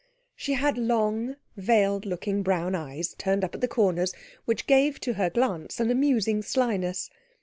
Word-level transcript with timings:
She 0.35 0.53
had 0.53 0.79
long, 0.79 1.35
veiled 1.55 2.07
looking 2.07 2.41
brown 2.41 2.73
eyes, 2.73 3.13
turned 3.19 3.43
up 3.43 3.53
at 3.53 3.61
the 3.61 3.67
corners, 3.67 4.15
which 4.45 4.65
gave 4.65 4.99
to 5.01 5.13
her 5.13 5.29
glance 5.29 5.79
an 5.79 5.91
amusing 5.91 6.41
slyness. 6.41 7.11